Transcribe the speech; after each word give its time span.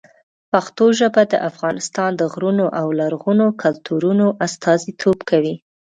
پښتو 0.51 0.85
ژبه 0.99 1.21
د 1.31 1.33
افغانستان 1.49 2.11
د 2.15 2.21
غرونو 2.33 2.65
او 2.79 2.87
لرغونو 2.99 3.45
کلتورونو 3.61 4.25
استازیتوب 4.47 5.17
کوي. 5.29 5.55